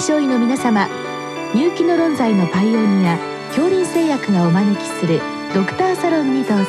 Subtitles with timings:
[0.00, 0.88] 症医の皆様
[1.54, 5.20] 入気の論剤のパイオニア恐林製薬がお招きする
[5.54, 6.64] ドクターサロンにどうぞ。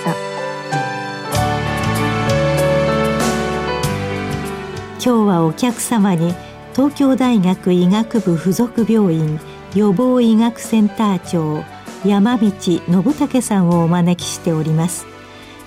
[5.04, 6.34] 今日はお客様に
[6.76, 9.40] 東京大学医学部附属病院
[9.76, 11.64] 予防医学センター長
[12.06, 15.06] 山道信武さんをお招きしております。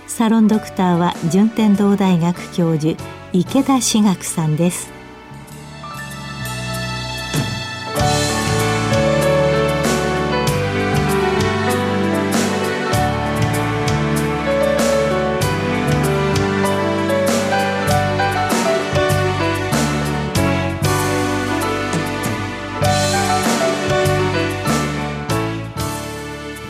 [0.07, 2.95] サロンドクターは順天堂大学教授
[3.33, 4.94] 池田志学さんです。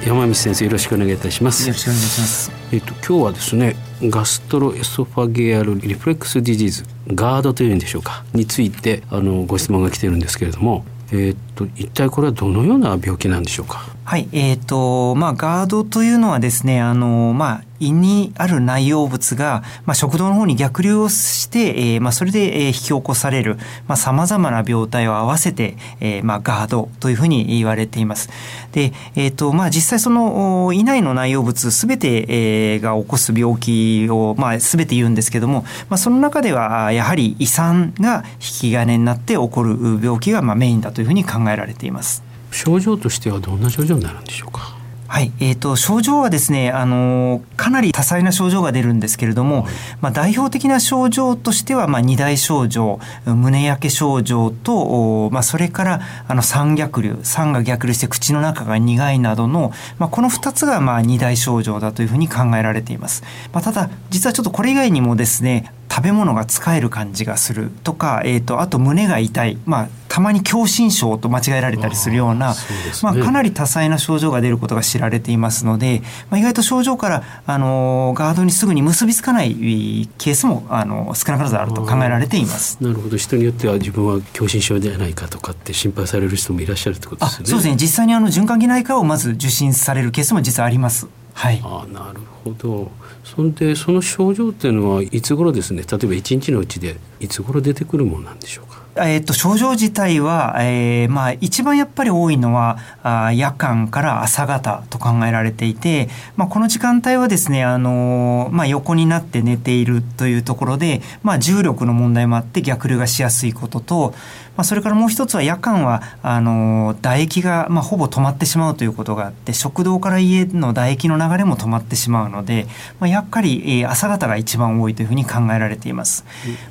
[0.07, 1.67] 山道先生よろしくお願いいたします。
[1.67, 2.53] よろしくお願いします。
[2.73, 13.95] えっと今日はですねガストロエソファゲアルリフレックスディジーズガードというんでしょうかについてあのご質問が来てるんですけれどもえっと一体これはどのような病気なんでしょうか？
[14.05, 28.31] はい、えっ、ー、と、まあ、ガードというのはですね、あの、まあ、胃にある内容物が、まあ、食道の方に逆流をして、えー、まあ、それで、えー、引き起こされる、まあ、様々な病態を合わせて、えー、まあ、ガードというふうに言われています。
[28.73, 42.23] で、えっ、ー、と、まあ、実際その、胃内の内容物すべて、えー、が起こす病気を、まあ、すべて言うんですけども、まあ、その中では、やはり胃酸が引き金になって起こる病気が、まあ、メインだというふうに考えられています。
[42.51, 44.84] 症状としてはどんな症状になるんでしょうか？
[45.15, 59.71] はい、えーと、症状はですねあのかなり多彩な症状が出るんですけれども、はい、まあ、代表的な症状としては、まあ、二大症状胸焼け症状と、まあ、それからあの酸逆流酸が逆流して口の中が苦いなどの、
[60.01, 72.57] まあ、この2つがまあ二大症状だというふうに考えられています、まあ、ただ実はちょっとこれ以外にもですね食べ物が使える感じがするとか、えーと、あと胸が痛い、まあ、たまに狭心症と間違えられたりするような、ね、
[73.03, 82.81] まあ、かなり多彩な症状が出ることが知られていますので、まあ、意外と症状からあのガードにすぐに結びつかないケースもあの少なからずあると考えられています。
[82.81, 83.17] なるほど。
[83.17, 87.49] 人によっては自分は狭心症ではないかとかって心配される人もいらっしゃるってことですね。
[87.49, 87.77] そうですね。
[87.77, 91.09] 実際にあの循環器内科をまず受診されるケースも実はあります。
[91.33, 92.93] はい、あなるほど。
[93.25, 95.83] そんでその症状っていうのはいつ頃ですね？
[95.83, 98.84] 例えば一日のうちでいつ頃出てくるものなんでしょうか？
[98.97, 114.15] えっと、症状自体は、えー、まあ、一番やっぱり多いのは、あ夜間から朝方と考えられていて、まあ、この時間帯はですね、あのまあ、横になって寝ているというところで、まあ、重力の問題もあって逆流がしやすいことと、
[114.57, 122.67] まあ、それからもう一つは夜間はあの唾液が、まあ、ほぼ止まってしまうということがあって食道から家の唾液の流れも止まってしまうので、
[123.01, 126.25] まあ、やっぱり、えー、朝方が一番多いというふうに考えられています。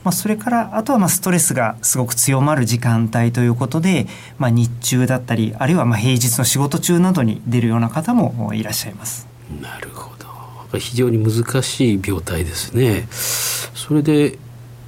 [0.03, 4.07] まあ、それからあとはまあストレスがすごく強まる時間帯ということで、
[4.37, 9.27] まあ、日中だったりあるいはまあ平日の仕事中などに出るような方もいらっしゃいます。
[9.61, 13.07] なるほど非常に難しい病態ですね。
[13.11, 14.39] それで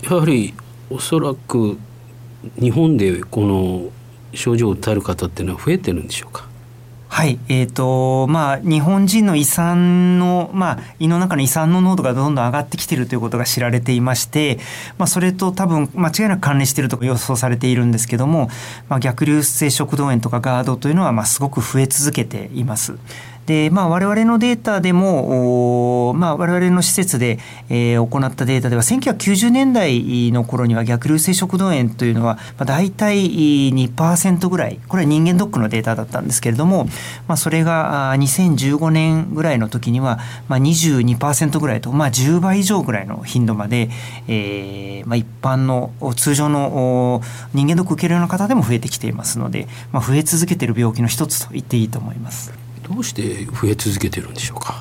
[0.02, 0.54] やはり
[0.90, 1.78] おそらく
[2.60, 3.90] 日本でこの
[4.34, 6.46] 症状を訴える方っていうのは増えてるんでしょうか？
[7.08, 14.60] はい、えーとまあ、日本人の胃酸の、まあ、胃の中の胃酸の濃度がどんどん上がってきているということが知られていまして、
[14.98, 18.50] まあ、それと多分間違いなく関連していると予想されているんですけども、
[18.90, 22.98] まあ、逆流性食道炎とかガードというのは、まあ、すごく増え続けています。
[23.46, 27.40] で、まあ、我々のデータでも、まあ、我々の施設で、
[27.70, 36.86] えー、行ったデータでは、1990年代の頃には逆流性食道炎というのは、まあ、大体2%ぐらい、これは人間ドックのデータだったんですけれども、
[37.28, 43.90] まあ、それが2015年ぐらいの時には、まあ、22%ぐらいと、まあ、10倍以上ぐらいの頻度まで、
[44.28, 47.22] えーまあ、一般の通常の
[47.54, 52.65] 人間ドック受けるような方でも増えてきていますので、まあ、増え続けている病気の一つと言っていいと思います。
[52.88, 54.76] どうして増え続けてるんでしょうか？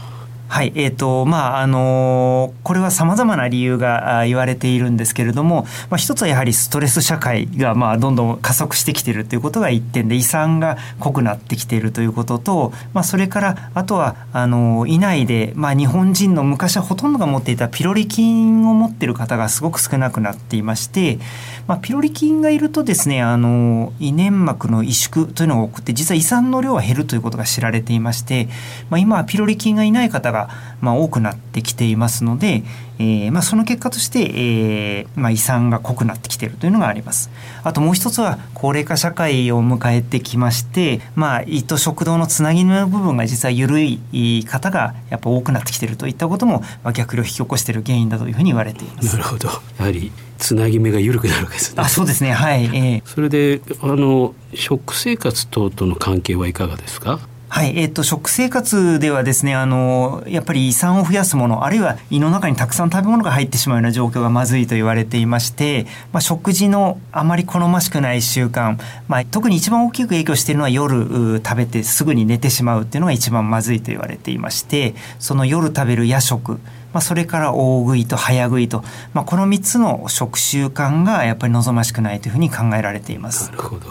[0.54, 21.18] はい、えーとまああのー、これはさまざまな理由が言われているんですけれども、まあ、一つはやはりストレス社会が、まあ、どんどん加速してきているということが一点で胃酸が濃くなってきているということと、まあ、それからあとはあのー、胃内で、まあ、日本人の昔はほとんどが持っていたピロリ菌を持っている方がすごく少なくなっていまして、
[21.66, 28.46] まあ、ピロリ菌がいるとですねあの、胃粘膜の萎縮というのが起こって実は胃酸の量は減るということが知られていまして、
[28.88, 30.43] まあ、今はピロリ菌がいない方が
[30.80, 32.62] まあ、多くなってきていますので、
[32.98, 37.30] えーまあ、その結果として、えーまあ、遺産が濃くなってきているというのがあります。
[37.64, 49.16] あともう一つは高齢化社会を迎えてきまして、まあ、胃と食道のつなぎの部分が実は緩い方がやっぱ多くなってきているといったことも、まあ、逆流を引き起こしている原因だというふうに言われています。
[49.16, 51.82] なるほどやはりつなぎ目が緩くなるわけですね。
[51.82, 57.18] あそうですねはい、えー、それであの食生活等との関係はいかがですか？
[57.48, 76.54] はい、えっ、ー、と、食生活ではですね、あの、やっぱり胃酸を増やすもの、あるいは胃の中にたくさん食べ物が入ってしまうような状況がまずいと言われていまして、まあ、食事のあまり好ましくない習慣、まあ、特に一番大きく影響しているのは夜食べてすぐに寝てしまうっていうのが一番まずいと言われていまして、その夜食べる夜食、
[76.92, 78.82] まあ、それから大食いと早食いと、
[79.12, 83.50] まあ、この3つの食習慣がやっぱり望ましくないというふうに考えられています。
[83.50, 83.86] なるほど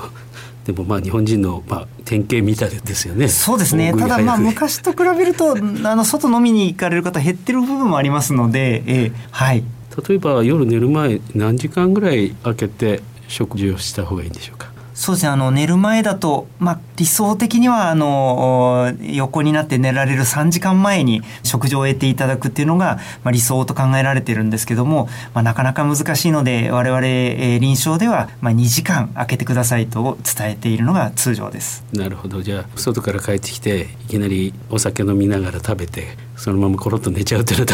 [0.65, 3.27] でもまあ日本人のまあ典型みたいですよね。
[3.27, 3.94] そうですね。
[3.98, 9.63] ただまあ昔と比べると あの外飲みに行かれる方減ってる部分もありますので、えー、はい。
[10.07, 14.68] 例えば夜寝る前何時間ぐらい空けて食事をした方がいいんでしょうか？
[14.95, 31.84] そうですねあの寝る前だと、まあ、理想的にはあの横になって寝られる3時間前に食事を終えていただくっていうのが、まあ、理想と考えられてるんですけども、まあ、なかなか難しいので我々、えー、臨床では、まあ、2時間空けてくださいと伝えているのが通常です。
[31.94, 32.42] なるほど。
[32.42, 37.74] じゃあ外から帰ってきていきなりお酒飲みながら食べてそのままコロッと寝ちゃうというのと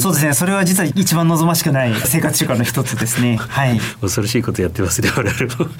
[0.00, 0.34] そうですね。
[0.34, 3.36] それは実は一番望ましくない 生活習慣の一つですね。
[3.36, 3.80] はい。
[4.00, 5.70] 恐ろしいことやってますね我々も。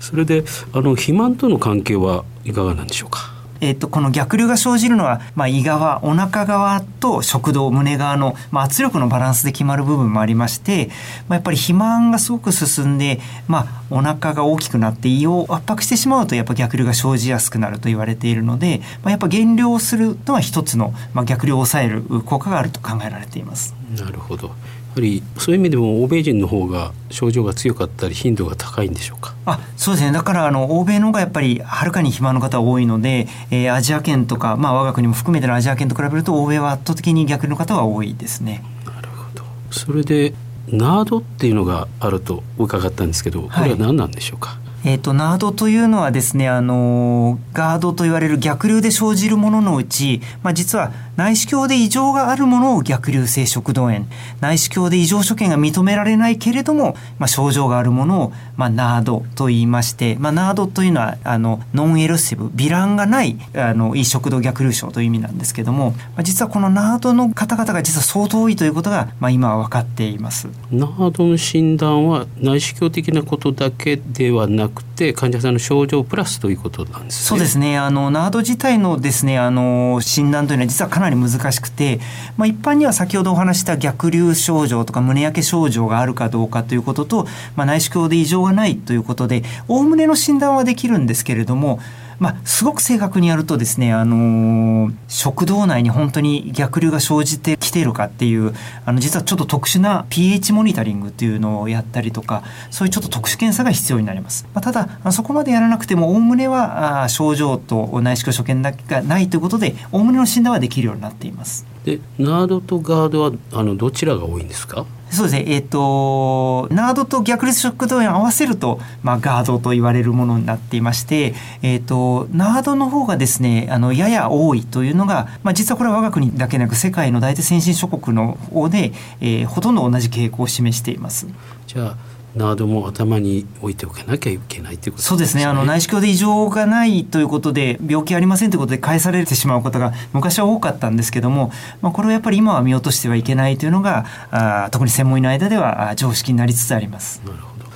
[0.00, 3.34] それであの肥満との関係はいかがなんでしょうか？
[3.58, 10.90] えっと、この逆流が生じるのは、まあ、胃側お腹側と食道胸側の、まあ、圧力のバランスで決まる部分もありまして、
[11.26, 23.74] まあ、やっぱり肥満がすごく進んで、まあ、お腹が大きくなって胃を圧迫してしまうとやっぱ逆流が生じやすくなると言われているので、まあ、やっぱ減量するのは一つの、まあ、逆流を抑える効果があると考えられています。
[23.98, 24.50] なるほど
[24.96, 29.34] ぱりそういう意味でも欧米人の方が症状が強かったり頻度が高いんでしょうか？
[29.44, 30.12] あそうですね。
[30.12, 38.64] だからあの欧米の方がやっぱりはるかに肥満の方多いので、えー、アジア圏とか、まあ、我が国も含めてのアジア圏と比べると欧米は圧倒的に逆の方は多いですね。
[38.86, 39.44] なるほど。
[39.70, 40.32] それで
[40.68, 54.06] ナードっていうのがあると伺ったんですけどこれは何なんでしょうか、はいえーと、ナードというのはですねあのガードと言われる逆流で生じるもののうち、まあ、実は内視鏡で異常があるものを逆流性食道炎。
[54.40, 70.48] 内視鏡で異常所見が認められないけれども、まあ、症状があるものを、まあ、ナードと言いまして、まあ、ナードというのはあのノンエルシブヴィランがないあの胃食道逆流症という意味なんですけども、まあ、実はこのナードの方々が実は相当多いということが、まあ、今は分かっています。
[70.70, 77.78] ナードの診断は内視鏡的なことだけではなくくて患者さんの症状プラスということなんです、ね、そうですね。
[77.78, 82.00] あのナード自体のですねあの診断というのは実はかなりなり難しくて、
[82.36, 91.80] まあ、一般には先ほどお話した逆流症状とか胸焼け症状があるかどうかということと、まあ、内視鏡で異常がないということでおおむねの診断はできるんですけれども
[92.18, 98.54] まあ、すごく正確にやるとですね、あのー、食道内に本当に逆流が生じてきているかっていう
[98.84, 111.66] あの実はちょっと特殊な pH モニタリングっていうのをやったりとかそういうちょっと特殊検査が必要になります、まあ、ただそこまでやらなくてもおおむねはあ症状と内視鏡所見だけがないということでおおむねの診断はできるようになっています。
[111.84, 114.86] でナードとガードはあのどちらが多いんですか？
[115.16, 131.26] そうですね、えっ、ー、と、ナードと逆列食道炎合わせると、まあ、ガードと言われるものになっていまして、えっ、ー、と、ナードの方がですね、あの、やや多いというのが、まあ、実はこれは我が国だけなく世界の大体先進諸国の方で、えー、ほとんど同じ傾向を示しています。
[131.66, 131.96] じゃあ
[132.36, 135.44] ナードも頭に置いておかなきゃいけないということ、ね、そうですね。
[135.46, 141.50] あの内視鏡で異常がないということで病気ありませんということで返されてしまうことが昔は多かったんですけども、
[141.80, 147.22] まあ、これはやっぱり今は見落としてはいけないというのがあ特に専門医の間では常識になりつつあります。
[147.24, 147.66] なるほど。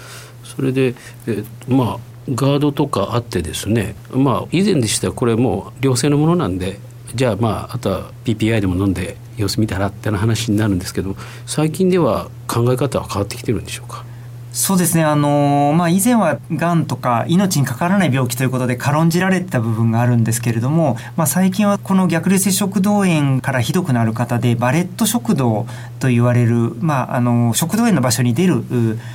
[0.45, 0.95] それで
[1.27, 1.99] えまあ
[2.29, 6.79] ガードとかあってですねまあ以前でしたらこれもう良性のものなんで
[7.15, 14.05] じゃあまああとは PPI でも飲んで様子見たらってな話になるんですけど最近では考え方は変わってきてるんでしょうか？
[14.53, 25.67] そうですね、あのまあ、以前はがんとか命にかからない病気ということで軽んじられてた部分があるんですけれども、まあ、最近はこの逆流性食道炎からひどくなる方でバレット食道
[26.01, 28.65] と言われる、まあ、あの食道炎の場所に出る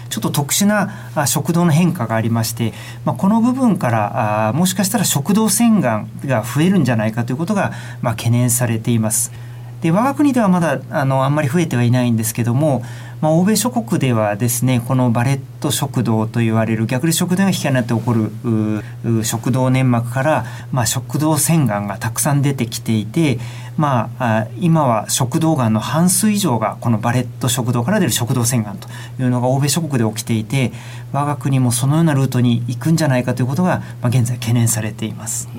[0.10, 2.72] ちょっと特殊な食道の変化がありまして、
[3.04, 9.34] まあ、この部分からあもしかしたら食道腺がんが増えるんじゃないかということが、まあ、懸念されています。
[9.82, 12.82] で我が国ではまだあのあんまり増えてはいないんですけども
[13.22, 23.40] まあ、欧米諸国ではですねこのバレット食道と言われる逆流食道が引き金になって起こる食道粘膜から、まあ、食道腺がんがたくさん出てきていて、
[23.78, 28.88] まあ、今は食道がんの半数以上がこのバレット食道から出る食道腺がんと
[29.20, 30.72] いうのが欧米諸国で起きていて
[31.12, 35.50] 我が国もそのようなルートに行くんじゃないかということが、まあ、現在懸念されています。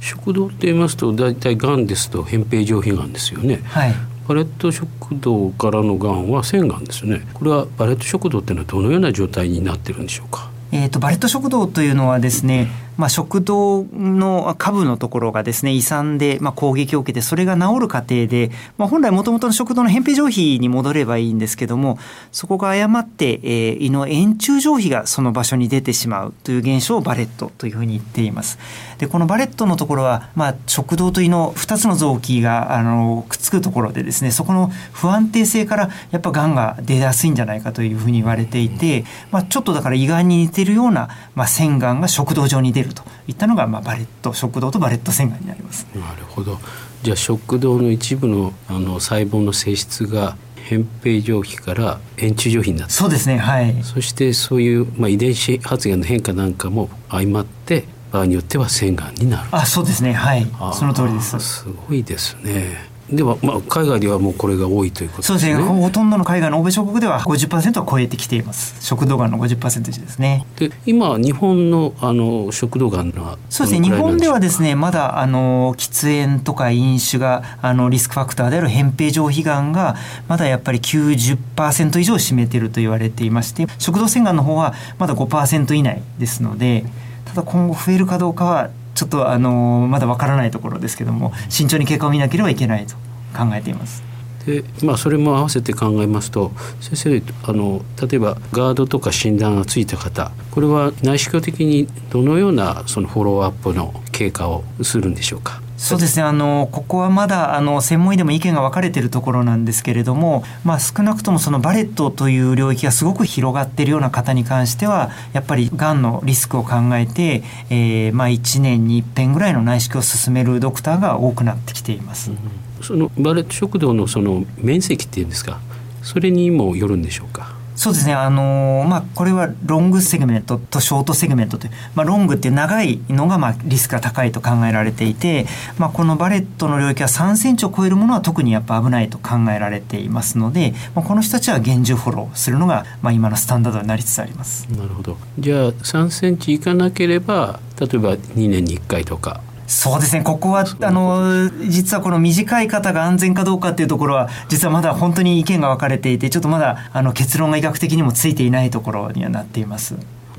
[0.00, 3.60] 食道って言いますと大体がんですと扁平上皮がんですよね。
[3.64, 3.94] はい
[4.30, 7.26] あバレット食道からのがんは腺がんですよね。
[7.34, 10.49] これはバレット食道っていうのはどのような状態になってるんでしょうか？
[10.72, 12.68] えーと、バレット食道というのはですね、
[13.00, 21.98] まあ、食道の下部のところがですね胃酸でまあ攻撃を受けてそれが治る過程で、まあ、本来もともとの食道の扁平上皮に戻ればいいんですけども
[22.30, 28.58] そこが誤って、えー、胃の円柱上皮がその場所に出てしまうという現象をバレットというふうに言っています。
[28.98, 45.86] でこのバレットのところは、まあ、食道と胃の2つの臓器があのくっつくところでですねそこの不安定性からやっぱがんが出やすいんじゃないかというふうに言われていて、まあ、ちょっとだから胃がんに似てるような、まあ、腺がんが食道上に出るといったのが、まあ、バレット食道とバレット腺がんになります。
[45.94, 46.58] なるほど。
[47.02, 50.36] じゃあ食道の一部のあの細胞の性質が
[50.68, 53.82] 扁平上皮から円柱上皮になってそうですねはい。
[53.82, 59.48] そしてそういう、まあ、遺伝子発現の変化なんかも相まって場合によっては腺がんになる。
[59.50, 60.46] あそうですねはい。
[60.74, 61.38] その通りです。
[61.40, 65.38] すごいですねでは、まあ、海外ではもうこれが多いということですね。
[65.40, 65.80] そうですね。
[65.82, 68.76] ほとんどの海外の欧米諸国では50%を超えてきています。
[68.84, 70.46] 食道がんの50%ですね。
[70.56, 73.88] で、今日本のあの食道がんはそうですね。
[73.88, 79.96] 日本ではですね、まだあの喫煙とか飲酒があのリスクファクターである扁平上皮がんが
[80.28, 86.84] まだやっぱり90%以上占めていると言われていまして、食道腺がんの方はまだ5%以内ですので、
[87.24, 92.94] ただ今後増えるかどうかはちょっとあのまだわからないところですけども慎重に経過を見なければいけないと
[93.36, 94.02] 考えています。
[94.46, 105.60] でまあ、それも合わせて考えますと先生あの例えばガードとか診断がついた方これは内視鏡的にどのようなそのフォローアップの経過をするんでしょうか？
[105.80, 106.22] そうですね。
[106.24, 122.30] あのここはまだあの専門医でも意見が分かれてるところなんですけれども、まあ、少なくともそのバレットという領域がすごく広がっているような方に関してはやっぱりがんのリスクを考えて、えー、まあ1年に1遍ぐらいの内視鏡を勧めるドクターが多くなってきています。
[122.30, 122.38] うん、
[122.82, 125.60] そのバレット食道のその面積っていうんですか
[126.02, 127.59] それにもよるんでしょうか？
[127.80, 135.46] そうですね、あのー、まあ、これはロングセグメントとショートセグメントという、まあ、ロングっていう長いのが、まあ、リスクが高いと考えられていて、
[135.78, 144.70] まあ、このバレットの領域は3センチを超えるものは特にやっぱ危ないと考えられていますので、まあ、この人たちは厳重フォローするのが、まあ、今のスタンダードになりつつあります。
[144.70, 145.16] なるほど。
[145.38, 149.40] じゃあ3センチいかなければ例えば2年に1回とか。
[149.70, 159.94] そうですね、ここは、あの、実はこの短い方が安全かどうかっていうところは、実はまだ本当に意見が分かれていて、ちょっとまだ、あの、結論が医学的にもついていないところにはなっています。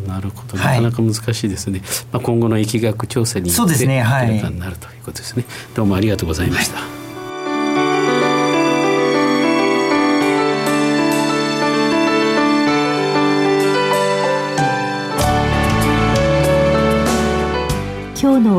[0.06, 1.80] なるほど、なかなか難しいですね。
[1.80, 5.46] はい、まあ、今後の疫学調査によって、明らかになるということですね。
[5.76, 7.01] どうもありがとうございました。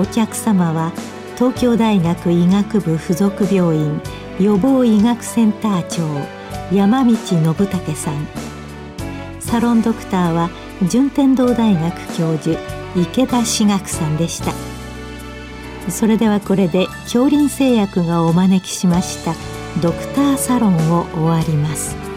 [0.02, 0.92] お客様は
[1.36, 4.00] 東京大学医学部附属病院
[4.40, 6.02] 予防医学センター長
[6.74, 8.26] 山道信武さん。
[9.38, 10.50] サロンドクターは
[10.88, 12.58] 順天堂大学教授
[12.96, 14.52] 池田志学さんでした。
[15.88, 19.34] それではこれで恐林製薬がお招きしました
[19.80, 22.11] ドクターサロンを終わります。